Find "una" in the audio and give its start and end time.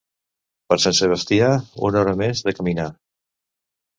1.89-2.01